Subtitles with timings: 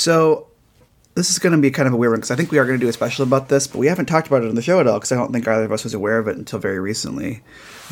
[0.00, 0.46] So
[1.14, 2.64] this is going to be kind of a weird one because I think we are
[2.64, 4.62] going to do a special about this, but we haven't talked about it on the
[4.62, 6.58] show at all because I don't think either of us was aware of it until
[6.58, 7.42] very recently.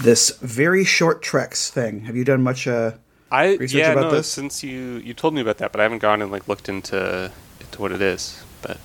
[0.01, 2.07] This very short treks thing.
[2.07, 2.93] Have you done much uh,
[3.31, 4.27] I research yeah about no this?
[4.27, 7.31] since you you told me about that, but I haven't gone and like looked into
[7.61, 8.43] into what it is.
[8.63, 8.79] But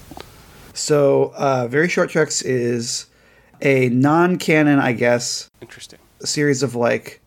[0.74, 3.06] So, uh, very short treks is
[3.62, 6.00] a non-canon, I guess, interesting.
[6.26, 7.22] series of like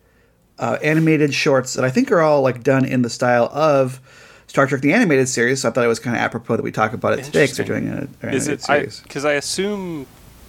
[0.59, 3.99] uh, animated shorts that I think are all like done in the style of
[4.47, 5.61] Star Trek the animated series.
[5.61, 7.57] So I thought it was kind of apropos that we talk about it today because
[7.57, 8.99] they're doing Is animated it I series.
[9.01, 10.07] because I assume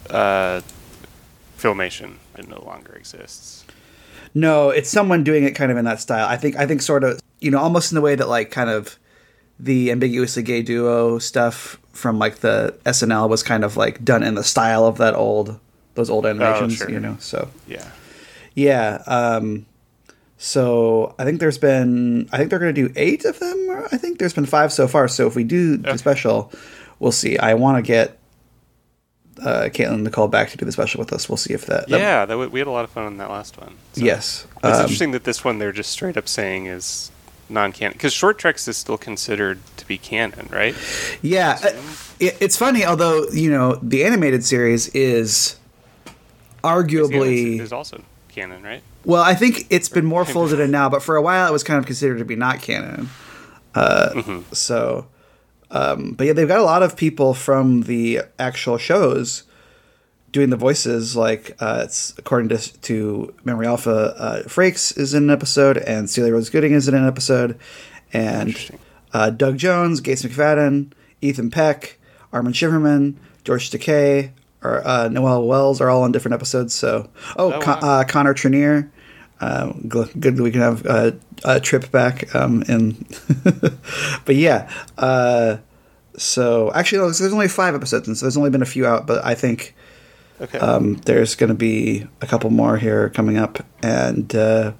[0.09, 0.61] uh,
[1.57, 3.65] Filmation it no longer exists.
[4.33, 6.27] No, it's someone doing it kind of in that style.
[6.27, 8.69] I think I think sort of you know almost in the way that like kind
[8.69, 8.97] of
[9.59, 14.35] the ambiguously gay duo stuff from like the SNL was kind of like done in
[14.35, 15.59] the style of that old
[15.95, 16.89] those old animations, oh, sure.
[16.91, 17.17] you know.
[17.19, 17.85] So Yeah.
[18.55, 19.65] yeah, um
[20.41, 23.67] so I think there's been I think they're going to do 8 of them.
[23.69, 25.07] or I think there's been 5 so far.
[25.09, 26.51] So if we do the special,
[26.99, 27.37] we'll see.
[27.37, 28.17] I want to get
[29.41, 31.27] uh, Caitlin Nicole back to do the special with us.
[31.29, 31.87] We'll see if that.
[31.89, 33.75] that- Yeah, that w- we had a lot of fun on that last one.
[33.93, 34.45] So yes.
[34.57, 37.11] It's Um, interesting that this one they're just straight up saying is
[37.49, 40.75] non-canon because Short Treks is still considered to be canon, right?
[41.21, 41.69] Yeah, uh,
[42.19, 42.85] it, it's funny.
[42.85, 45.55] Although you know, the animated series is
[46.63, 48.83] arguably is also canon, right?
[49.05, 49.23] Well.
[49.23, 51.79] I think it's been more folded in now, but for a while it was kind
[51.79, 53.09] of considered to be not canon.
[53.75, 54.53] Uh, Mm-hmm.
[54.53, 55.07] So,
[55.71, 59.43] um, but yeah, they've got a lot of people from the actual shows
[60.31, 61.15] doing the voices.
[61.15, 66.09] Like uh, it's according to to Memory Alpha, uh, Frakes is in an episode, and
[66.09, 67.59] Celia Rose Gooding is in an episode,
[68.11, 68.57] and
[69.13, 70.91] uh, Doug Jones, Gates McFadden,
[71.21, 71.99] Ethan Peck,
[72.33, 74.31] Armin Shimerman, George Takei,
[74.63, 76.73] or uh, Noel Wells are all on different episodes.
[76.73, 77.99] So, oh, Oh, Con- wow.
[77.99, 78.89] uh, Connor Trinneer.
[79.41, 81.11] Uh, good that we can have uh,
[81.45, 83.05] a trip back um, in,
[84.25, 84.69] but yeah.
[84.97, 85.57] Uh,
[86.17, 89.07] so actually, no, there's only five episodes, and so there's only been a few out.
[89.07, 89.75] But I think
[90.41, 90.57] Okay.
[90.59, 94.73] um, there's going to be a couple more here coming up, and uh,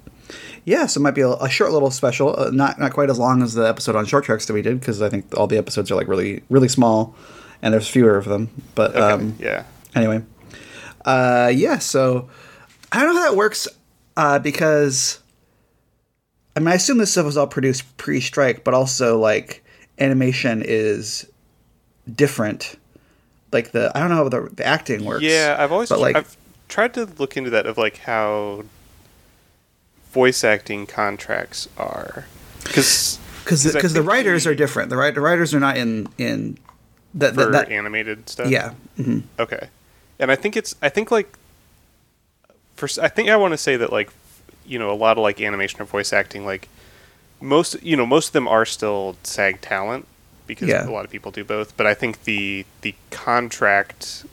[0.66, 3.18] yeah, so it might be a, a short little special, uh, not not quite as
[3.18, 5.58] long as the episode on Short Treks that we did, because I think all the
[5.58, 7.16] episodes are like really really small,
[7.62, 8.50] and there's fewer of them.
[8.75, 9.00] But okay.
[9.00, 9.64] um, yeah.
[9.96, 10.24] anyway,
[11.06, 11.80] uh, yeah.
[11.80, 12.30] So
[12.92, 13.68] I don't know how that works
[14.18, 15.20] uh, because
[16.56, 19.64] I mean I assume this stuff was all produced pre-strike, but also like
[19.98, 21.30] animation is
[22.14, 22.78] different.
[23.52, 25.24] Like the I don't know how the, the acting works.
[25.24, 26.38] Yeah, I've always but like I've
[26.68, 28.64] tried to look into that of like how
[30.12, 32.25] voice acting contracts are
[32.64, 34.90] because because because the writers are different.
[34.90, 36.58] The right the writers are not in in
[37.16, 38.50] that for that, animated stuff.
[38.50, 38.74] yeah.
[38.97, 39.70] hmm Okay.
[40.20, 41.38] And I think it's I think like
[42.75, 44.09] first I think I want to say that like
[44.66, 46.68] you know a lot of like animation or voice acting like
[47.42, 50.06] most you know most of them are still SAG talent
[50.46, 50.88] because Yeah.
[50.88, 54.25] a lot of people do both, but I think the the contract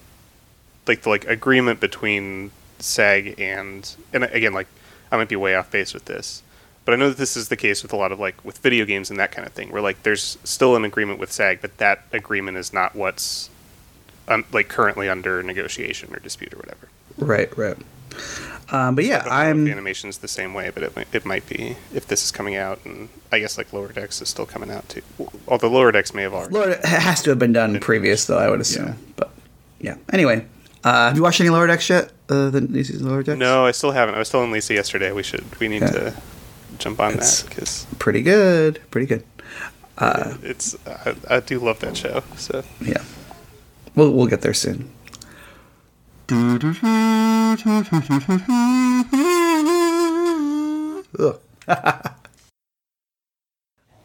[0.86, 4.66] like the like agreement between SAG and and again like
[5.12, 6.42] I might be way off base with this.
[6.86, 8.84] But I know that this is the case with a lot of like with video
[8.86, 11.76] games and that kind of thing, where like there's still an agreement with SAG, but
[11.78, 13.50] that agreement is not what's
[14.28, 16.88] um, like currently under negotiation or dispute or whatever.
[17.19, 17.76] Right, right.
[18.70, 20.97] Um, but yeah, I don't know if I'm the animation's the same way, but it
[20.97, 24.22] might, it might be if this is coming out, and I guess like Lower Decks
[24.22, 25.03] is still coming out too.
[25.48, 26.54] Although Lower Decks may have already.
[26.54, 28.38] Lord, it has to have been done previous though.
[28.38, 28.97] I would assume.
[29.16, 29.30] But
[29.80, 29.97] yeah.
[30.12, 30.47] Anyway,
[30.84, 32.12] uh, have you watched any Lower Decks yet?
[32.28, 33.38] Uh, the new season of Lower Decks?
[33.38, 34.14] No, I still haven't.
[34.14, 35.91] I was telling Lisa yesterday we should we need Yeah.
[35.91, 36.14] to
[36.78, 38.81] jump on It's- that because Pretty good.
[38.91, 39.25] Pretty good.
[39.98, 42.22] Uh, it's I, I do love that show.
[42.37, 43.03] So Yeah.
[43.94, 44.91] We'll we'll get there soon.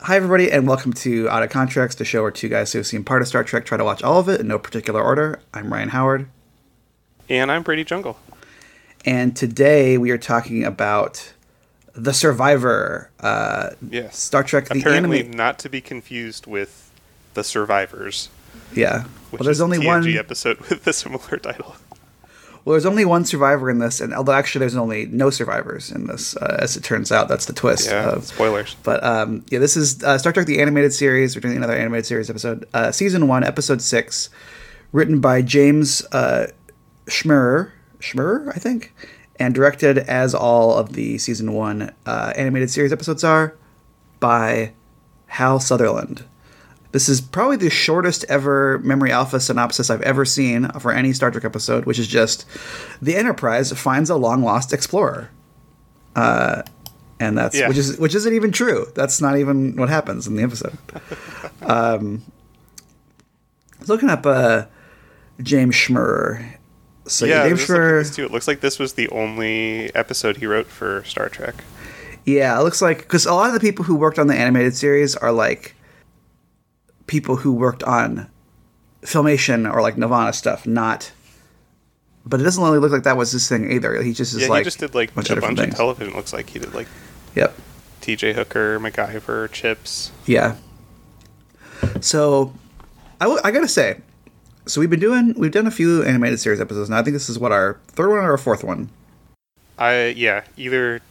[0.03, 2.87] Hi, everybody, and welcome to Out of Contracts, the show where two guys who have
[2.87, 5.39] seen part of Star Trek try to watch all of it in no particular order.
[5.53, 6.27] I'm Ryan Howard,
[7.29, 8.17] and I'm Brady Jungle.
[9.05, 11.33] and today we are talking about
[11.93, 14.17] The Survivor, uh, Yes.
[14.17, 15.31] Star Trek the Apparently anime.
[15.37, 16.89] not to be confused with
[17.33, 18.29] the Survivors,
[18.73, 19.03] Yeah.
[19.29, 20.07] which Well, there's is only a one.
[20.17, 21.75] Episode with a similar title.
[22.63, 26.05] Well, there's only one survivor in this, and although actually there's only no survivors in
[26.05, 27.87] this, uh, as it turns out, that's the twist.
[27.87, 28.75] Yeah, of- spoilers.
[28.83, 31.35] But um, yeah, this is uh, Star Trek: The Animated Series.
[31.35, 34.29] We're doing another animated series episode, uh, season one, episode six,
[34.91, 36.47] written by James uh,
[37.07, 38.93] Schmerer, Schmerer, I think,
[39.41, 43.55] and directed as all of the season one uh, animated series episodes are
[44.19, 44.71] by
[45.25, 46.23] Hal Sutherland.
[46.91, 51.31] This is probably the shortest ever Memory Alpha synopsis I've ever seen for any Star
[51.31, 52.45] Trek episode, which is just
[53.01, 55.31] the Enterprise finds a long lost explorer.
[56.15, 56.61] Uh,
[57.19, 57.67] and that's Yeah.
[57.67, 58.91] which is which isn't even true.
[58.93, 60.77] That's not even what happens in the episode.
[61.63, 62.21] um,
[63.75, 64.65] I was looking up uh,
[65.41, 66.57] James Schmerer.
[67.11, 68.25] So yeah, looking at too.
[68.25, 71.55] It looks like this was the only episode he wrote for Star Trek.
[72.25, 74.75] Yeah, it looks like because a lot of the people who worked on the animated
[74.75, 75.75] series are like
[77.07, 78.29] people who worked on
[79.01, 81.11] filmation or like Nirvana stuff, not.
[82.25, 84.01] But it doesn't really look like that was his thing either.
[84.03, 85.75] He just is yeah, like he just did like a bunch, different of things.
[85.75, 86.13] television.
[86.15, 86.87] Looks like he did like
[87.35, 87.55] Yep.
[88.01, 88.33] T.J.
[88.33, 90.11] Hooker, MacGyver, Chips.
[90.25, 90.55] Yeah.
[91.99, 92.53] So,
[93.19, 93.99] I, w- I gotta say,
[94.65, 96.99] so we've been doing we've done a few animated series episodes now.
[96.99, 98.89] I think this is what our third one or our fourth one.
[99.77, 101.01] I yeah, either.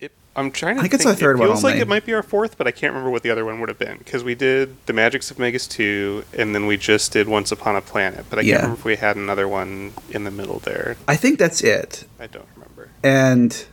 [0.00, 1.14] It, I'm trying to I think it's think.
[1.14, 3.10] our third it one feels like it might be our fourth, but I can't remember
[3.10, 6.54] what the other one would have been because we did the Magicks of Megas-Tu, and
[6.54, 8.24] then we just did Once Upon a Planet.
[8.28, 8.54] But I Yeah.
[8.54, 10.96] can't remember if we had another one in the middle there.
[11.06, 12.04] I think that's it.
[12.18, 12.88] I don't remember.
[13.04, 13.64] and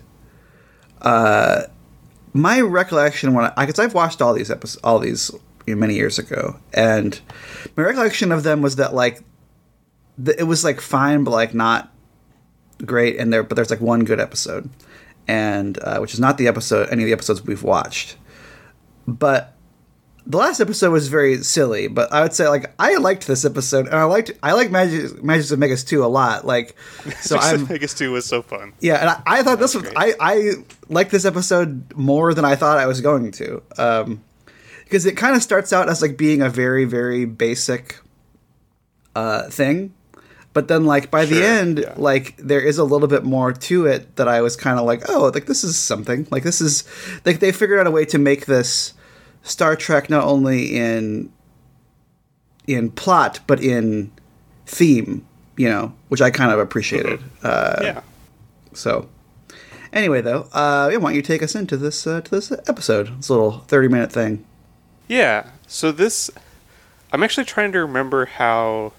[1.01, 1.63] uh,
[2.33, 5.31] my recollection when I because I've watched all these episodes, all these
[5.67, 7.19] many years ago, and
[7.75, 9.21] my recollection of them was that like
[10.23, 11.91] th- it was like fine, but like not
[12.85, 14.69] great, and there but there's like one good episode,
[15.27, 18.17] and uh, which is not the episode any of the episodes we've watched,
[19.07, 19.55] but.
[20.27, 23.87] The last episode was very silly, but I would say like I liked this episode,
[23.87, 26.45] and I liked I like Magic Magic of Megas-Tu a lot.
[26.45, 26.75] Like,
[27.21, 28.73] so I'm Megas-Tu was so fun.
[28.81, 29.95] yeah, and I, I thought this was great.
[29.97, 30.51] I I
[30.89, 34.23] liked this episode more than I thought I was going to, um,
[34.91, 37.99] because it kind of starts out as like being a very very basic
[39.15, 39.93] uh thing,
[40.51, 41.93] but then like by the end, yeah.
[41.95, 45.03] like there is a little bit more to it that I was kind of like,
[45.07, 46.27] oh, like this is something.
[46.29, 46.83] Like this is
[47.25, 48.93] like they figured out a way to make this
[49.43, 51.31] Star Trek not only in
[52.67, 54.11] in plot but in
[54.65, 57.21] theme, you know, which I kind of appreciated.
[57.44, 58.01] Uh, yeah.
[58.73, 59.07] so,
[59.94, 63.15] anyway, though, uh, yeah, why don't you take us into this uh, to this episode?
[63.17, 64.45] This little thirty minute thing.
[65.11, 65.49] Yeah.
[65.67, 66.31] So this,
[67.11, 68.93] I'm actually trying to remember how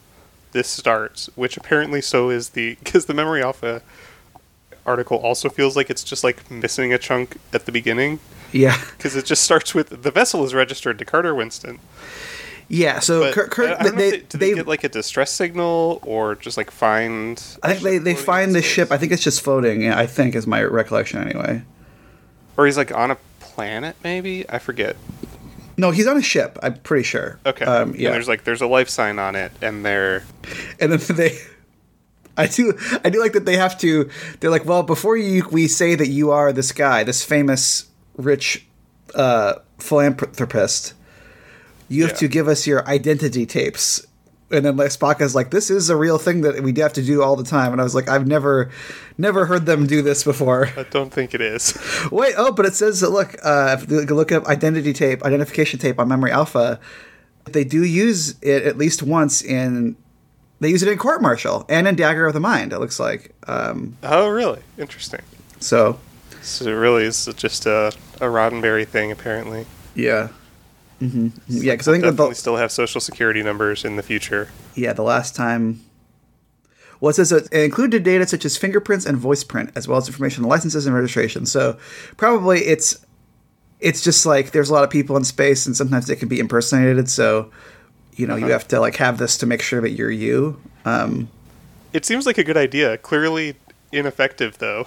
[0.53, 3.83] this starts, which apparently so is the because the Memory Alpha
[4.85, 8.19] article also feels like it's just like missing a chunk at the beginning
[8.51, 11.79] Yeah, because it just starts with the vessel is registered to Carter Winston.
[12.69, 12.99] yeah.
[12.99, 15.99] So Kurt, Kurt I, I don't they, if they, they, get like a distress signal
[16.03, 17.43] or just like find?
[17.63, 18.93] I think they, they find the ship.
[18.93, 19.89] I think it's just floating.
[19.89, 21.63] I think is my recollection anyway.
[22.59, 24.97] or he's like on a planet, maybe I forget.
[25.83, 26.59] No, he's on a ship.
[26.63, 27.39] I'm pretty sure.
[27.45, 27.65] Okay.
[27.65, 28.09] Um, yeah.
[28.09, 30.23] And there's like there's a life sign on it, and they're
[30.81, 31.37] and then they
[32.37, 32.73] I do
[33.05, 34.09] I do like that they have to
[34.41, 37.87] they're like well before you we say that you are this guy this famous
[38.17, 38.65] rich
[39.15, 40.95] uh philanthropist
[41.89, 42.17] you have Yeah.
[42.19, 44.07] to give us your identity tapes
[44.53, 47.03] and then like Spock is like this is a real thing that we have to
[47.03, 48.71] do all the time and I was like I've never
[49.19, 51.77] never heard them do this before I don't think it is.
[52.13, 55.79] Wait, oh, but it says that look, uh, if you look up identity tape, identification
[55.79, 56.79] tape on Memory Alpha,
[57.45, 59.97] they do use it at least once in.
[60.61, 62.73] They use it in Court Martial and in Dagger of the Mind.
[62.73, 63.35] It looks like.
[63.49, 64.61] Um, oh, really?
[64.79, 65.23] Interesting.
[65.59, 65.99] so
[66.41, 67.89] So it really is just a,
[68.21, 69.67] a Roddenberry thing, apparently.
[69.97, 70.29] yeah,
[71.11, 74.49] hmm yeah, because I think Definitely the, still have social security numbers in the future.
[74.75, 75.81] yeah the last time.
[77.01, 80.07] Well, it says it included data such as fingerprints and voice print, as well as
[80.07, 81.47] information on licenses and registration.
[81.47, 81.77] So
[82.17, 83.05] probably it's
[83.81, 86.39] it's just like there's a lot of people in space, and sometimes they can be
[86.39, 87.09] impersonated.
[87.11, 87.51] So
[88.15, 88.53] you know you Uh-huh.
[88.53, 90.61] have to like have this to make sure that you're you.
[90.85, 91.29] Um,
[91.93, 92.97] It seems like a good idea.
[92.99, 93.57] Clearly
[93.91, 94.87] ineffective, though.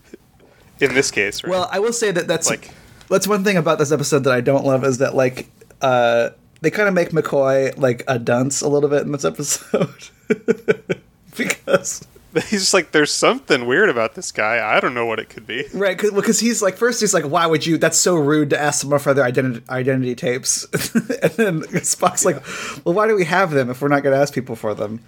[0.80, 1.50] in this case, right?
[1.50, 2.70] Well, I will say that that's Like-
[3.08, 5.48] that's one thing about this episode that I don't love is that like
[5.82, 10.08] uh, they kind of make McCoy like a dunce a little bit in this episode
[11.36, 14.76] because he's just like, there's something weird about this guy.
[14.76, 15.64] I don't know what it could be.
[15.74, 18.80] right because he's like first he's like why would you that's so rude to ask
[18.82, 22.36] someone for their identity identity tapes and then Spock's like
[22.84, 25.00] well why do we have them if we're not going to ask people for them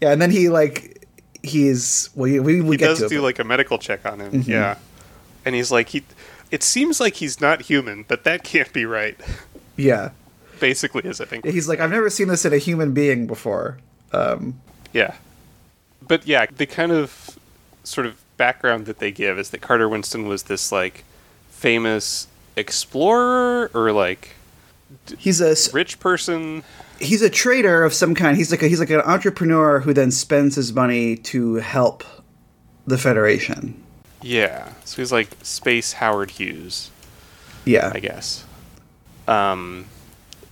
[0.00, 1.06] yeah and then he like
[1.42, 4.20] he's well we we, He get does to do but- like a medical check on
[4.20, 4.32] him.
[4.32, 4.50] Mm-hmm.
[4.50, 4.78] Yeah.
[5.44, 6.02] And he's like, he.
[6.50, 9.18] It seems like he's not human, but that can't be right.
[9.76, 10.10] yeah
[10.60, 11.44] Basically, is I think.
[11.44, 13.78] he's like I've never seen this in a human being before
[14.12, 14.60] um
[14.92, 15.14] Yeah.
[16.06, 17.38] But yeah, the kind of
[17.84, 21.04] sort of background that they give is that Carter Winston was this like
[21.50, 24.34] famous explorer or like
[25.18, 26.62] he's a rich person.
[27.00, 28.36] he's a trader of some kind.
[28.36, 32.04] He's like a, he's like an entrepreneur who then spends his money to help
[32.86, 33.82] the Federation.
[34.26, 34.72] Yeah.
[34.84, 36.90] So he's like space Howard Hughes,
[37.64, 38.44] Yeah, I guess.
[39.28, 39.86] Um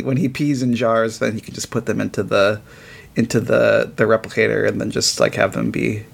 [0.02, 2.60] when he pees in jars, then he can just put them into the
[3.16, 6.04] into the the replicator and then just like have them be.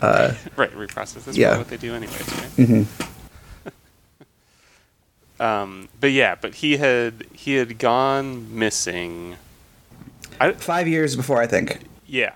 [0.00, 1.24] Uh, right, reprocess.
[1.24, 1.58] That's Yeah.
[1.58, 2.86] what they do anyways, right?
[5.40, 9.36] Um, but yeah, but he had he had gone missing.
[10.40, 11.78] I, Five years before, I think.
[12.06, 12.32] yeah.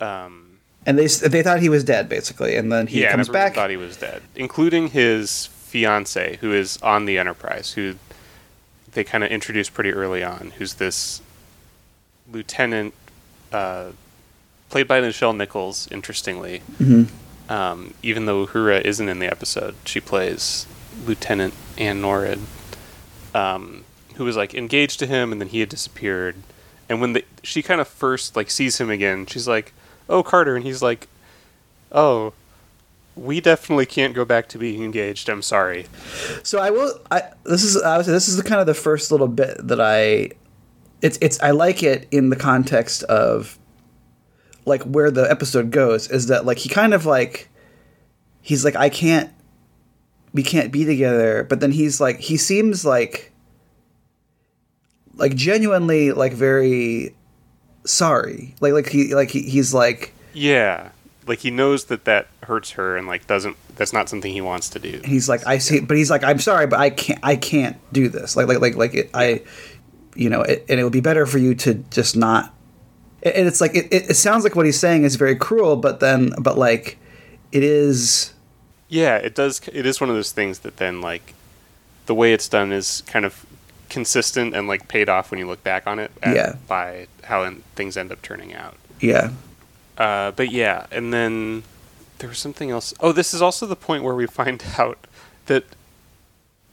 [0.00, 0.45] Um,
[0.86, 3.54] And they they thought he was dead, basically, and then he yeah, comes back.
[3.56, 7.96] thought he was dead, including his fiance, who is on the Enterprise, who
[8.92, 11.20] they kind of introduced pretty early on, who's this
[12.30, 12.94] lieutenant,
[13.52, 13.90] uh,
[14.70, 15.88] played by Nichelle Nichols.
[15.90, 17.52] Interestingly, Mm-hmm.
[17.52, 20.66] um, even though Uhura isn't in the episode, she plays
[21.04, 22.38] Lieutenant Anne Nored,
[23.34, 26.36] um, who was like engaged to him, and then he had disappeared.
[26.88, 29.72] And when the, she kind of first like sees him again, she's like,
[30.08, 31.08] "Oh, Carter," and he's like,
[31.92, 32.32] "Oh,
[33.14, 35.28] we definitely can't go back to being engaged.
[35.28, 35.86] I'm sorry."
[36.42, 37.00] So I will.
[37.10, 39.80] I this is I say this is the kind of the first little bit that
[39.80, 40.30] I.
[41.02, 43.58] It's it's I like it in the context of.
[44.64, 47.48] Like where the episode goes is that like he kind of like.
[48.42, 49.30] He's like I can't.
[50.32, 53.32] We can't be together, but then he's like he seems like.
[55.14, 57.14] Like genuinely, like very
[57.86, 58.54] sorry.
[58.60, 60.90] Like like he like he, he's like Yeah,
[61.26, 63.56] like he knows that that hurts her, and like doesn't.
[63.76, 65.00] That's not something he wants to do.
[65.04, 68.08] he's like I see, but he's like I'm sorry, but I can't I can't do
[68.08, 68.36] this.
[68.36, 69.42] Like like like like it, I,
[70.14, 72.52] you know, it, and it would be better for you to just not.
[73.22, 76.00] And it's like it, it, it sounds like what he's saying is very cruel, but
[76.00, 76.98] then but like,
[77.52, 78.32] it is.
[78.88, 79.60] Yeah, it does.
[79.72, 81.34] It is one of those things that then like
[82.06, 83.44] the way it's done is kind of
[83.88, 86.10] consistent and like paid off when you look back on it.
[86.22, 86.54] at- Yeah.
[86.68, 88.76] By how en- things end up turning out.
[89.00, 89.30] Yeah,
[89.98, 91.62] Uh, but yeah, and then
[92.18, 92.92] there was something else.
[93.00, 94.98] Oh, this is also the point where we find out
[95.46, 95.64] that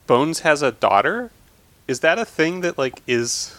[0.07, 1.31] Bones has a daughter.
[1.87, 3.55] Is that a thing that like is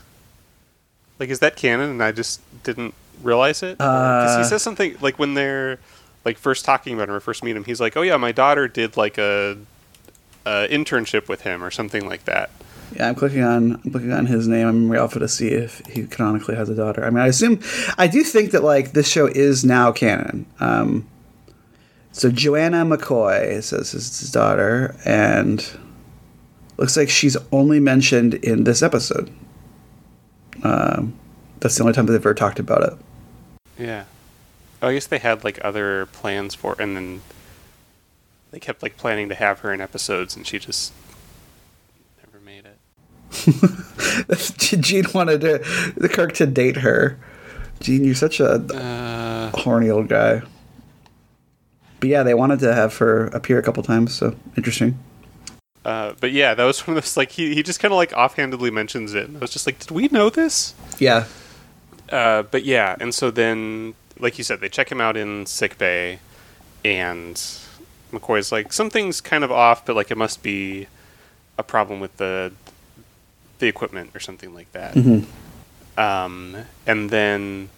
[1.18, 3.78] like is that canon and I just didn't realize it?
[3.78, 4.38] Because Uh.
[4.38, 5.78] he says something like when they're
[6.25, 8.66] like first talking about him or first meet him, he's like, "Oh yeah, my daughter
[8.68, 9.56] did like a,
[10.46, 12.50] a internship with him or something like that."
[12.93, 13.09] Yeah.
[13.09, 16.55] I'm clicking on I'm clicking on his name Memory Alpha to see if he canonically
[16.57, 17.05] has a daughter.
[17.05, 17.61] I mean, I assume
[17.99, 20.47] I do think that like this show is now canon.
[20.61, 21.07] Um,
[22.12, 25.67] so Joanna McCoy says is his daughter, and
[26.76, 29.33] looks like she's only mentioned in this episode.
[30.62, 31.19] Um,
[31.61, 32.99] that's the only time they've ever talked about it.
[33.79, 34.05] Yeah.
[34.81, 37.23] Oh, I guess they had like other plans for, and then
[38.53, 40.93] they kept like planning to have her in episodes, and she just
[44.29, 44.81] it.
[44.81, 47.19] Gene wanted to, the Kirk to date her.
[47.81, 50.43] Gene, you're such a Uh, horny old guy.
[52.00, 54.99] But yeah, they wanted to have her appear a couple times, so interesting.
[55.85, 58.12] uh, but yeah, that was one of those like he he just kind of like
[58.12, 60.75] offhandedly mentions it, and I was just like, did we know this?
[60.99, 61.25] Yeah,
[62.11, 65.79] Uh, but yeah, and so then, like you said, they check him out in sick
[65.79, 66.19] bay,
[66.85, 67.37] and
[68.12, 70.87] McCoy's like, something's kind of off, but like it must be
[71.59, 72.53] a problem with the
[73.58, 74.96] the equipment or something like that.
[75.96, 76.56] Um,
[76.87, 77.68] and then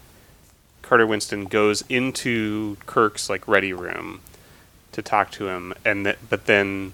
[0.83, 4.21] Carter Winston goes into Kirk's like ready room
[4.93, 6.93] to talk to him, and th- but then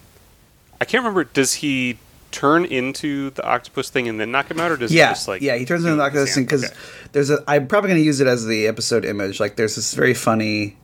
[0.81, 1.25] I can't remember.
[1.25, 1.99] Does he
[2.33, 5.29] turn into the octopus thing and then knock him out, or does yeah, he just
[5.29, 5.55] like yeah.
[5.57, 6.75] He turns into the Octopus thing because Okay.
[7.13, 7.45] there's a.
[7.47, 9.39] I'm probably going to use it as the episode image.
[9.39, 10.77] Like, there's this very funny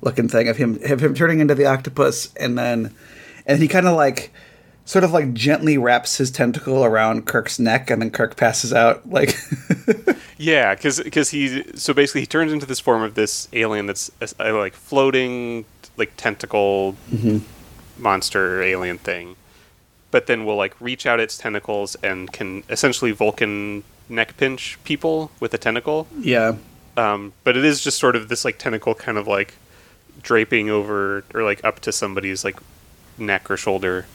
[0.00, 2.92] looking thing of him of him turning into the octopus, and then
[3.46, 4.32] and he kind of like
[4.84, 9.08] sort of like gently wraps his tentacle around Kirk's neck, and then Kirk passes out.
[9.08, 9.36] Like,
[10.38, 14.10] Yeah, because because he so basically he turns into this form of this alien that's
[14.20, 15.64] uh, a, a, uh, like floating
[15.96, 17.38] like tentacle mm-hmm.
[18.02, 19.36] monster alien thing,
[20.10, 25.30] but then will like reach out its tentacles and can essentially Vulcan neck pinch people
[25.40, 26.08] with a tentacle.
[26.18, 26.56] yeah,
[26.96, 29.54] Um, but it is just sort of this like tentacle kind of like
[30.22, 32.58] draping over or like up to somebody's like
[33.18, 34.06] neck or shoulder.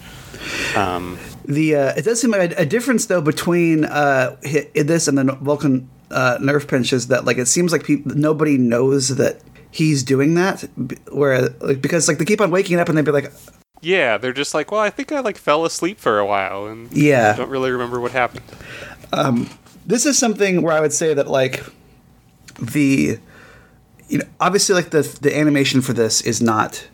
[0.76, 4.36] Um, The uh, it does seem like a, a difference though between uh,
[4.76, 9.10] this and the Vulcan uh, nerve pinches that like it seems like peop nobody knows
[9.18, 10.62] that he's doing that.
[11.12, 13.32] Where like because like they keep on waking up and they'd be like,
[13.82, 16.92] yeah, they're just like, well, I think I like fell asleep for a while and
[16.92, 17.36] Yeah.
[17.36, 18.44] don't really remember what happened.
[19.88, 21.64] this is something where I would say that like
[22.62, 23.18] the
[24.08, 26.88] you know obviously like the the animation for this is not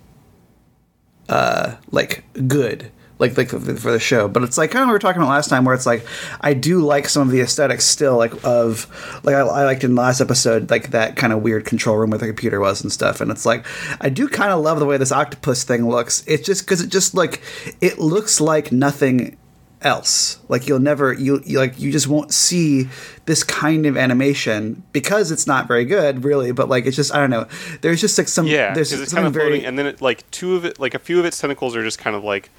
[1.29, 4.95] uh like good like like for the show but it's like kind of what we
[4.95, 6.05] were talking about last time where it's like
[6.41, 8.87] I do like some of the aesthetics still like of
[9.23, 12.09] like I, I liked in the last episode like that kind of weird control room
[12.09, 13.65] where the computer was and stuff and it's like
[14.01, 16.89] I do kind of love the way this octopus thing looks it's just because it
[16.89, 17.41] just like
[17.81, 19.37] it looks like nothing
[19.85, 20.39] else.
[20.49, 22.89] Like you'll never you, you like you just won't see
[23.25, 26.51] this kind of animation because it's not very good, really.
[26.51, 27.47] But like it's just I don't know.
[27.81, 30.29] There's just like some Yeah, there's it's kind of very floating, and then it, like
[30.31, 32.49] two of it, like a few of its tentacles are just kind of like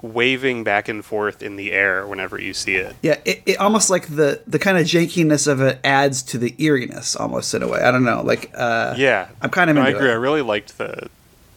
[0.00, 2.94] waving back and forth in the air whenever you see it.
[3.02, 6.54] Yeah, it, it almost like the the kind of jankiness of it adds to the
[6.58, 7.80] eeriness almost in a way.
[7.80, 10.08] I don't know, like uh, Yeah, I'm kind of No, I agree.
[10.08, 10.12] it.
[10.12, 11.08] I really liked the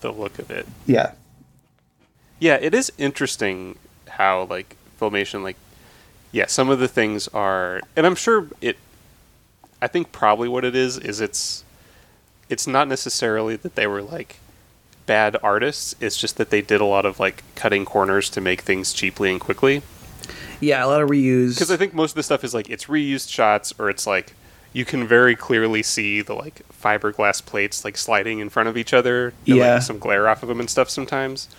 [0.02, 0.66] the look of it.
[0.88, 1.12] yeah,
[2.40, 3.78] Yeah, it is interesting
[4.10, 5.58] how like filmation like
[6.32, 8.78] yeah, some of the things are and I'm sure it
[9.82, 11.64] I think probably what it is is it's
[12.50, 14.38] it's not necessarily that they were like
[15.12, 18.62] bad artists, it's just that they did a lot of like cutting corners to make
[18.62, 19.82] things cheaply and quickly.
[20.62, 21.56] yeah, a lot of reuse.
[21.56, 24.34] Because I think most of the stuff is like it's reused shots or it's like
[24.74, 28.94] you can very clearly see the like fiberglass plates like sliding in front of each
[28.94, 29.32] other.
[29.32, 29.74] to, Yeah.
[29.74, 31.50] like, some glare off of them and stuff sometimes.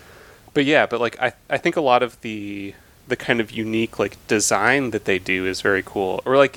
[0.55, 2.73] But yeah, but like I I think a lot of the
[3.07, 6.21] the kind of unique like design that they do is very cool.
[6.25, 6.55] Or like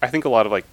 [0.00, 0.66] I think a lot of like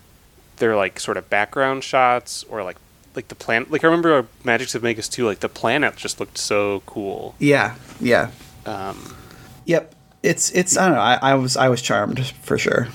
[0.57, 2.77] their like sort of background shots or like
[3.15, 6.81] like the planet like I remember Magicks of Megas-Tu like the planet just looked so
[6.85, 7.35] cool.
[7.39, 8.31] yeah, yeah,
[8.65, 9.15] Um
[9.65, 9.93] yep.
[10.23, 11.01] It's it's I don't know.
[11.01, 12.87] I, I was I was charmed for sure.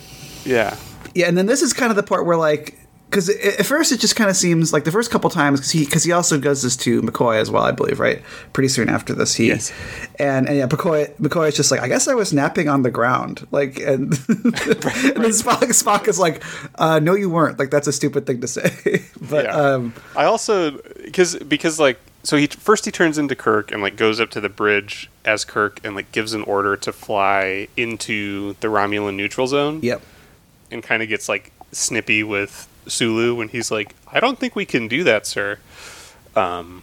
[0.44, 0.76] yeah.
[1.14, 2.77] Yeah, and then this is kind of the part where like
[3.10, 5.84] because at first it just kind of seems like the first couple times because he
[5.84, 8.22] because he also does this to McCoy as well, I believe, right?
[8.52, 9.72] Pretty soon after this, he Yes.
[10.18, 12.90] and and yeah, McCoy McCoy is just like I guess I was napping on the
[12.90, 16.42] ground, like and, and then Spock Spock is like,
[16.74, 17.58] uh, no, you weren't.
[17.58, 19.52] Like that's a stupid thing to say, but Yeah.
[19.56, 20.72] um, I also
[21.04, 24.40] because because like so he first he turns into Kirk and like goes up to
[24.40, 29.46] the bridge as Kirk and like gives an order to fly into the Romulan neutral
[29.46, 30.02] zone yep,
[30.70, 34.64] and kind of gets like snippy with Sulu when he's like I don't think we
[34.66, 35.58] can do that sir.
[36.36, 36.82] Um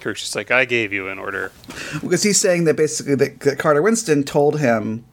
[0.00, 1.52] Kirk's just like I gave you an order.
[2.00, 5.04] Because he's saying that basically that, that Carter Winston told him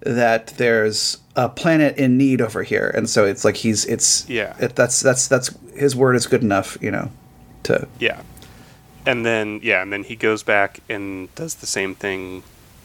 [0.00, 4.54] that there's a planet in need over here, and so it's like he's it's Yeah.
[4.58, 7.10] it, that's that's that's his word is good enough, you know,
[7.64, 8.22] to yeah.
[9.06, 12.42] And then yeah and then he goes back and does the same thing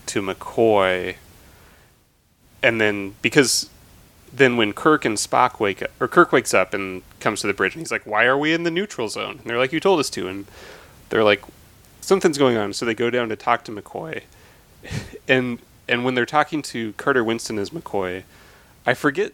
[0.07, 1.15] to McCoy.
[2.61, 3.69] And then because
[4.31, 7.53] then when Kirk and Spock wake up, or Kirk wakes up and comes to the
[7.53, 9.79] bridge, and he's like, "Why are we in the neutral zone?" And they're like, "You
[9.79, 10.45] told us to." And
[11.09, 11.43] they're like,
[12.01, 14.23] "Something's going on." So they go down to talk to McCoy,
[15.27, 18.23] and and when they're talking to Carter Winston as McCoy,
[18.85, 19.33] I forget.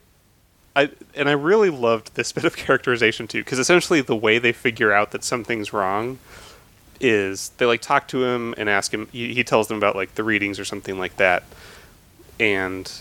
[0.78, 4.54] I and I really loved this bit of characterization too, because essentially the way they
[4.54, 6.20] figure out that something's wrong
[7.02, 9.08] is they like talk to him and ask him.
[9.12, 11.44] He, he tells them about like the readings or something like that,
[12.40, 12.92] and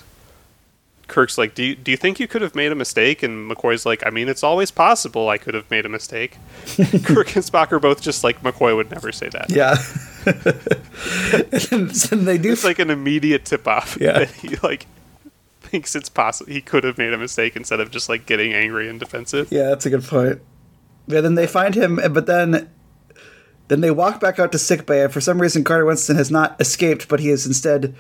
[1.08, 3.84] Kirk's like, "Do you do you think you could have made a mistake?" And McCoy's
[3.84, 6.38] like, "I mean, it's always possible I could have made a mistake."
[6.76, 9.50] Kirk and Spock are both just like McCoy would never say that.
[9.50, 9.76] yeah.
[11.72, 14.20] and they do It's like an immediate tip off Yeah.
[14.20, 14.86] that he like
[15.60, 18.88] thinks it's possible he could have made a mistake instead of just like getting angry
[18.88, 19.48] and defensive.
[19.50, 20.40] Yeah, that's a good point.
[21.06, 22.70] Yeah, then they find him, but then
[23.68, 26.58] then they walk back out to sickbay, and for some reason Carter Winston has not
[26.60, 27.94] escaped, but he is instead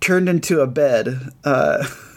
[0.00, 1.86] turned into a bed, uh,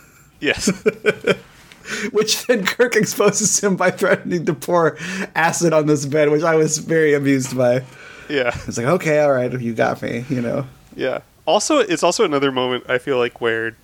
[0.43, 0.71] Yes.
[2.11, 4.97] which then Kirk exposes him by threatening to pour
[5.35, 7.83] acid on this bed, which I was very amused by.
[8.29, 8.55] yeah.
[8.67, 10.67] It's like, okay, all right, you got me, you know.
[10.95, 11.21] Yeah.
[11.45, 13.75] Also, it's also another moment I feel like where,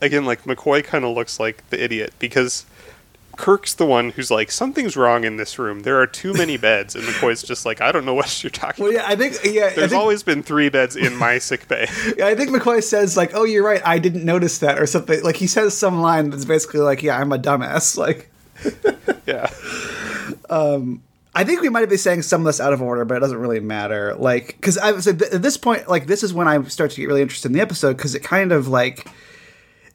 [0.00, 2.66] again, like McCoy kind of looks like the idiot because
[3.40, 5.80] Kirk's the one who's like, something's wrong in this room.
[5.80, 8.84] There are too many beds, and McCoy's just like, I don't know what you're talking.
[8.84, 9.08] Well, about.
[9.08, 11.88] yeah, I think yeah, There's think, always been three beds in my sick bay.
[12.18, 15.22] yeah, I think McCoy says like, "Oh, you're right, I didn't notice that," or something.
[15.22, 18.30] Like he says some line that's basically like, "Yeah, I'm a dumbass." Like.
[19.26, 19.48] yeah.
[20.50, 21.02] Um,
[21.34, 23.38] I think we might be saying some of this out of order, but it doesn't
[23.38, 24.14] really matter.
[24.16, 27.06] Like, because I was at this point, like, this is when I start to get
[27.06, 29.06] really interested in the episode because it kind of like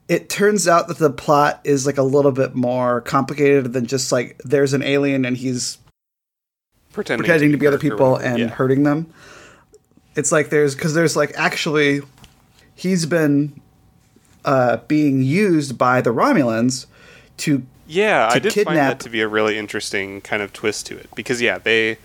[0.08, 4.12] it turns out that the plot is like a little bit more complicated than just
[4.12, 5.78] like there's an alien and he's
[6.94, 8.48] Pretending, pretending to be other Kirk or people and Yeah.
[8.48, 9.08] hurting them.
[10.16, 12.02] It's like there's because there's like actually
[12.76, 13.60] he's been
[14.46, 16.86] uh, being used by the Romulans
[17.38, 20.86] to Yeah, I to did find that to be a really interesting kind of twist
[20.88, 21.98] to it because yeah, they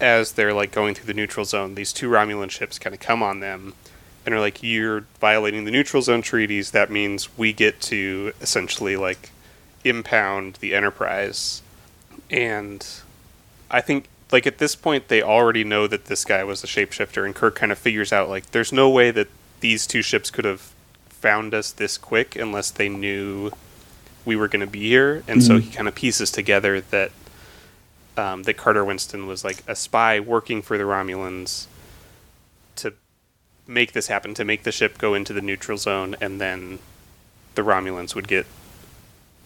[0.00, 3.22] as they're like going through the neutral zone, these two Romulan ships kind of come
[3.22, 3.74] on them
[4.24, 6.70] and are like, "You're violating the neutral zone treaties.
[6.72, 9.30] That means we get to essentially like
[9.84, 11.62] impound the Enterprise."
[12.30, 12.86] And
[13.70, 17.24] I think like at this point they already know that this guy was a shapeshifter,
[17.24, 19.28] and Kirk kind of figures out like there's no way that
[19.60, 20.72] these two ships could have
[21.08, 23.50] found us this quick unless they knew
[24.24, 27.10] we were going to be here, and so he kind of pieces together that
[28.16, 31.66] um, that Carter Winston was like a spy working for the Romulans
[32.76, 32.92] to
[33.70, 36.78] make this happen, to make the ship go into the neutral zone, and then
[37.54, 38.46] the Romulans would get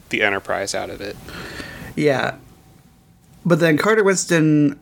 [0.09, 1.17] the Enterprise out of it.
[1.95, 2.37] Yeah.
[3.45, 4.79] But then Carter Winston,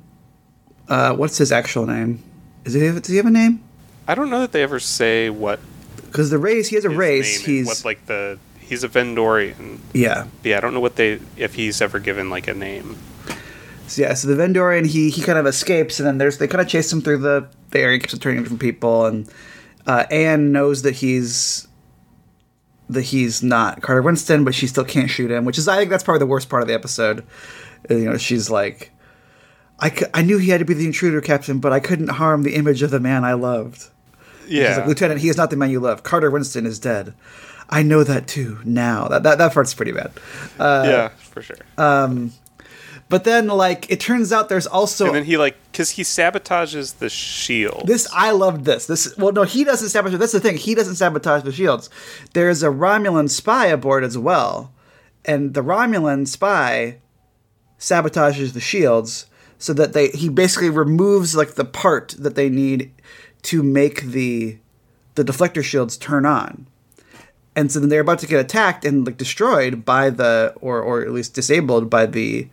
[0.88, 2.22] uh, what's his actual name?
[2.64, 3.62] Is he, does he have a name?
[4.06, 5.60] I don't know that they ever say what
[5.96, 7.40] because the race he has a race.
[7.44, 9.78] He's what like the he's a Vendorian.
[9.92, 10.26] yeah.
[10.42, 12.96] Yeah, I don't know what they if he's ever given like a name.
[13.92, 16.60] So, yeah, so the Vendorian he he kind of escapes, and then there's they kind
[16.62, 19.28] of chase him through the, the area, keeps turning different people, and
[19.86, 21.68] uh, Anne knows that he's
[22.88, 25.90] that he's not Carter Winston, but she still can't shoot him, which is I think
[25.90, 27.24] that's probably the worst part of the episode.
[27.90, 28.90] Uh, You know, she's like,
[29.78, 32.42] I, c- I knew he had to be the intruder, Captain, but I couldn't harm
[32.42, 33.88] the image of the man I loved.
[34.46, 36.02] Yeah, like, Lieutenant, he is not the man you love.
[36.02, 37.14] Carter Winston is dead.
[37.70, 39.08] I know that too now.
[39.08, 40.12] That that, that part's pretty bad.
[40.58, 41.56] Uh, yeah, for sure.
[43.12, 46.96] But then, like, it turns out there's also and then he like because he sabotages
[46.96, 47.86] the shield.
[47.86, 48.86] This I loved this.
[48.86, 50.18] This well, no, he doesn't sabotage.
[50.18, 50.56] That's the thing.
[50.56, 51.90] He doesn't sabotage the shields.
[52.32, 54.72] There's a Romulan spy aboard as well,
[55.26, 57.00] and the Romulan spy
[57.78, 59.26] sabotages the shields
[59.58, 62.94] so that they he basically removes like the part that they need
[63.42, 64.56] to make the
[65.16, 66.66] the deflector shields turn on.
[67.54, 71.02] And so then they're about to get attacked and like destroyed by the or or
[71.02, 72.48] at least disabled by the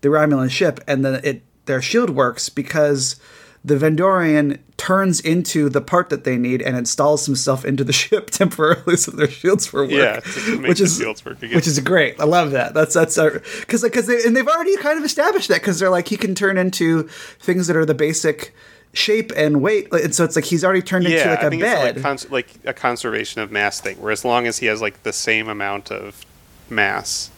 [0.00, 3.16] the Romulan ship, and then it their shield works because
[3.64, 8.30] the Vendorian turns into the part that they need and installs himself into the ship
[8.30, 9.90] temporarily so their shields work.
[9.90, 10.20] Yeah,
[10.60, 11.54] which is shields work again.
[11.56, 12.18] which is great.
[12.20, 12.74] I love that.
[12.74, 13.18] That's that's
[13.60, 16.34] because because they and they've already kind of established that because they're like he can
[16.34, 17.04] turn into
[17.40, 18.54] things that are the basic
[18.94, 21.96] shape and weight, and so it's like he's already turned into like I a bed.
[21.96, 24.80] it's like, cons- like a conservation of mass thing, where as long as he has
[24.80, 26.24] like the same amount of
[26.70, 27.30] mass,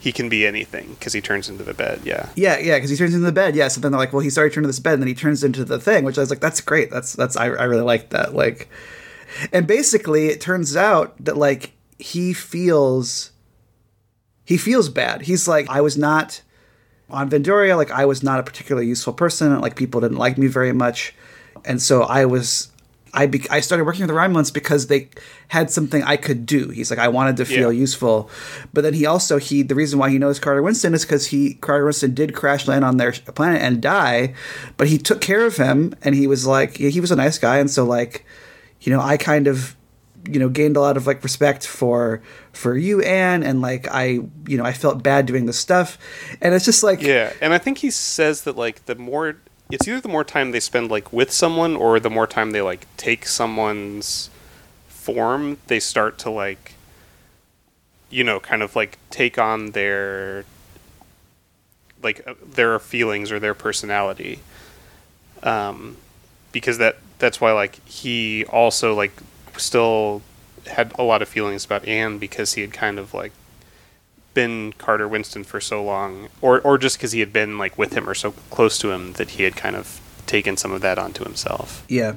[0.00, 2.00] he can be anything because he turns into the bed.
[2.04, 3.54] Yeah, Yeah, yeah, because he turns into the bed.
[3.54, 5.14] Yeah, so then they're like, well, he's already turned to this bed, and then he
[5.14, 6.90] turns into the thing, which I was like, that's great.
[6.90, 8.34] That's that's I, I really like that.
[8.34, 8.70] Like,
[9.52, 13.32] and basically, it turns out that like he feels
[14.42, 15.22] he feels bad.
[15.22, 16.40] He's like, I was not
[17.10, 17.76] on Vendoria.
[17.76, 19.60] Like, I was not a particularly useful person.
[19.60, 21.14] Like, people didn't like me very much,
[21.64, 22.69] and so I was.
[23.12, 25.08] I, be- I started working with the Romulans because they
[25.48, 26.68] had something I could do.
[26.68, 27.80] He's like I wanted to feel Yeah.
[27.80, 28.30] useful,
[28.72, 31.54] but then he also he the reason why he knows Carter Winston is because he
[31.54, 34.34] Carter Winston did crash land on their planet and die,
[34.76, 37.58] but he took care of him and he was like he was a nice guy
[37.58, 38.24] and so like
[38.80, 39.76] you know I kind of
[40.28, 42.20] you know gained a lot of like respect for
[42.52, 45.96] for you Anne and like I you know I felt bad doing this stuff
[46.42, 49.38] and it's just like yeah, and I think he says that like the more
[49.70, 52.62] it's either the more time they spend like with someone or the more time they
[52.62, 54.30] like take someone's
[54.88, 56.74] form, they start to like
[58.10, 60.44] you know kind of like take on their
[62.02, 64.40] like uh, their feelings or their personality.
[65.42, 65.96] Um
[66.52, 69.12] because that that's why like he also like
[69.56, 70.22] still
[70.66, 73.32] had a lot of feelings about Anne because he had kind of like
[74.34, 77.94] been Carter Winston for so long or or just because he had been like with
[77.94, 80.98] him or so close to him that he had kind of taken some of that
[80.98, 82.14] onto himself Yeah.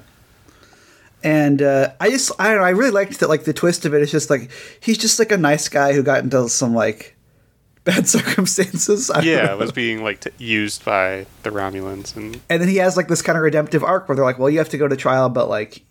[1.24, 3.94] And uh, I just I don't know I really liked that like the twist of
[3.94, 7.16] it is just like he's just like a nice guy who got into some like
[7.86, 9.10] bad circumstances.
[9.10, 12.96] I yeah was being like t- used by the Romulans and and then he has
[12.98, 14.96] like this kind of redemptive arc where they're like, well, you have to go to
[14.96, 15.84] trial, but like,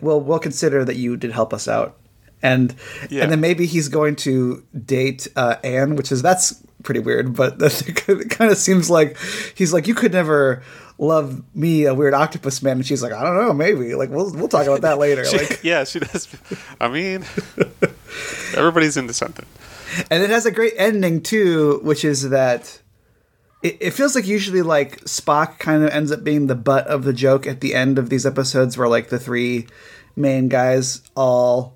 [0.00, 1.96] we'll we'll consider that you did help us out,
[2.42, 2.74] and
[3.10, 3.22] Yeah.
[3.22, 7.56] and then maybe he's going to date uh, Anne, which is that's pretty weird, but
[7.60, 9.16] it kind of seems like
[9.54, 10.62] he's like, you could never
[10.98, 14.32] love me, a weird octopus man, and she's like, I don't know, maybe like we'll
[14.32, 15.60] we'll talk about that later, She- like.
[15.64, 16.28] yeah she does
[16.80, 17.24] I mean
[18.56, 19.44] everybody's into something
[20.10, 22.80] and it has a great ending too, which is that
[23.62, 27.04] it, it feels like usually like Spock kind of ends up being the butt of
[27.04, 29.66] the joke at the end of these episodes, where like the three
[30.14, 31.75] main guys all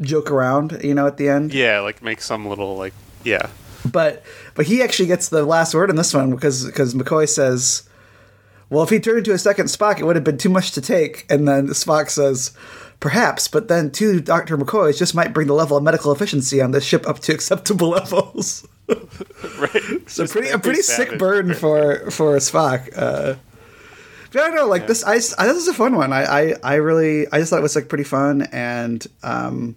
[0.00, 1.52] joke around, you know, at the end.
[1.52, 3.48] yeah like make some little like yeah
[3.90, 4.22] But
[4.54, 7.84] but he actually gets the last word in this one because because McCoy says.
[8.68, 10.80] Well, if he turned into a second Spock, it would have been too much to
[10.80, 11.26] take.
[11.28, 12.52] And then Spock says,
[13.00, 14.56] perhaps, but then two Dr.
[14.56, 17.88] McCoys just might bring the level of medical efficiency on this ship up to acceptable
[17.88, 18.68] levels.
[19.58, 22.90] right So Just pretty a pretty sick burn for for Spock.
[22.96, 23.34] Uh,
[24.32, 25.02] but I don't know, like this.
[25.02, 26.12] I this is a fun one.
[26.12, 29.74] I, I I really I just thought it was like pretty fun and um,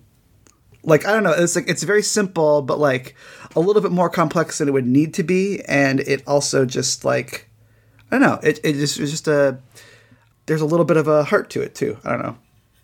[0.84, 1.32] like I don't know.
[1.32, 3.16] It's like it's very simple, but like
[3.56, 7.06] a little bit more complex than it would need to be, and it also just
[7.06, 7.50] like
[8.12, 8.40] I don't know.
[8.44, 9.58] It it just it's just a
[10.46, 11.98] there's a little bit of a heart to it too.
[12.04, 12.38] I don't know.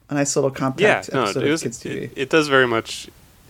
[0.10, 2.04] A nice little compact yeah no episode it, of was, kids TV.
[2.04, 3.10] it, it does very much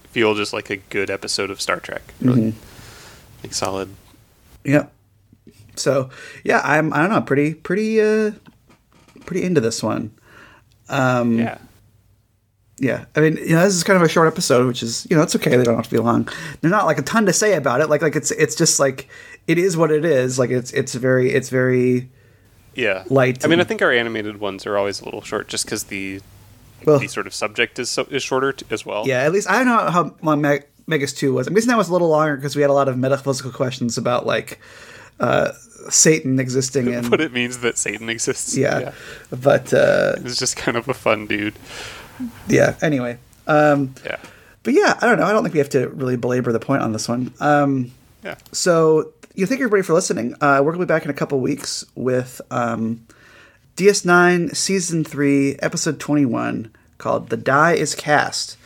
[0.09, 2.53] feel just like a good episode of Star Trek really
[3.43, 3.89] like solid
[4.65, 4.91] Yep.
[5.75, 6.09] So
[6.43, 8.31] yeah, I'm I don't know, pretty pretty uh
[9.25, 10.11] pretty into this one.
[10.89, 11.59] Um yeah
[12.79, 13.05] yeah.
[13.15, 15.23] I mean, you know, this is kind of a short episode, which is you know,
[15.23, 16.27] it's okay, they don't have to be long.
[16.61, 17.89] There's not like a ton to say about it.
[17.89, 19.07] Like like it's it's just like
[19.47, 20.39] it is what it is.
[20.39, 22.09] Like it's it's very it's very
[22.75, 23.03] yeah.
[23.09, 25.85] light I mean, I think our animated ones are always a little short, just because
[25.85, 26.21] the
[26.85, 29.05] Well- the sort of subject is so, is shorter t- as well.
[29.07, 31.47] Yeah, at least I don't know how long Meg- Megas-Tu was.
[31.47, 33.97] I'm guessing that was a little longer because we had a lot of metaphysical questions
[33.97, 34.59] about like
[35.19, 35.51] uh,
[35.89, 38.55] Satan existing and But it means that Satan exists.
[38.55, 38.93] yeah.
[39.29, 41.55] But uh, It's just kind of a fun dude.
[42.47, 43.17] Yeah, anyway.
[43.47, 44.17] Um, Yeah.
[44.63, 45.25] but yeah, I don't know.
[45.25, 47.33] I don't think we have to really belabor the point on this one.
[47.39, 47.91] Um,
[48.23, 48.35] Yeah.
[48.51, 50.33] So, you thank everybody for listening.
[50.41, 53.05] Uh, we're to be back in a couple weeks with um,
[53.77, 58.57] DS9 Season 3, Episode 21, called The Die is Cast.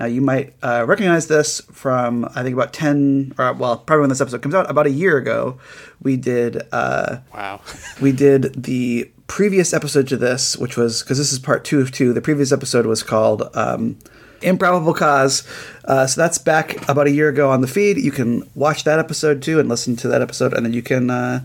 [0.00, 4.08] Now, you might uh, recognize this from, I think, about 10, or well, probably when
[4.08, 5.58] this episode comes out, about a year ago.
[6.02, 7.60] We did uh, Wow.
[8.00, 11.92] we did the previous episode to this, which was because this is part two of
[11.92, 12.14] two.
[12.14, 13.98] The previous episode was called um,
[14.40, 15.46] "Improbable Cause,"
[15.84, 17.98] uh, so that's back about a year ago on the feed.
[17.98, 21.10] You can watch that episode too and listen to that episode, and then you can
[21.10, 21.44] uh,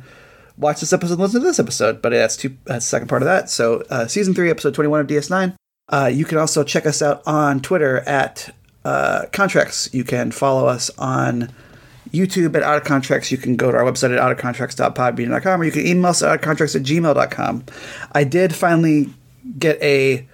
[0.58, 2.02] watch this episode and listen to this episode.
[2.02, 2.56] But that's two.
[2.64, 3.50] That's the second part of that.
[3.50, 5.58] So uh, season three, episode twenty-one of DS9.
[5.90, 9.94] Uh, you can also check us out on Twitter at uh, Contracts.
[9.94, 11.52] You can follow us on
[12.12, 13.32] YouTube at Out of Contracts.
[13.32, 16.76] You can go to our website at outofcontracts.podbean.com or you can email us at outofcontracts
[16.76, 17.66] at gmail.com.
[18.14, 19.14] I did finally
[19.60, 20.28] get a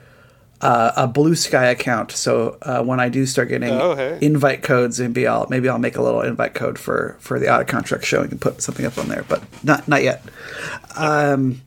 [0.61, 4.19] uh, a Blue Sky account, so uh, when I do start getting Oh, hey.
[4.21, 7.61] invite codes, maybe I'll maybe I'll make a little invite code for for the Out
[7.61, 10.23] of Contract show and put something up on there, but not not yet.
[10.95, 11.61] Um,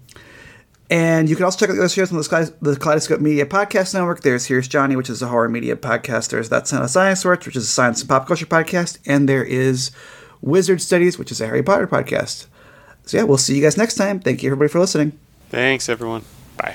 [0.90, 4.20] and you can also check out the other shows on the, Kaleidoscope Media Podcast Network.
[4.20, 6.30] There's Here's Johnny, which is a horror media podcast.
[6.30, 8.98] There's That's Not a Science Works, which is a science and pop culture podcast.
[9.06, 9.90] And there is
[10.42, 12.46] Wizard Studies, which is a Harry Potter podcast.
[13.06, 14.20] So, yeah, we'll see you guys next time.
[14.20, 15.18] Thank you, everybody, for listening.
[15.50, 16.24] Thanks, everyone.
[16.56, 16.74] Bye.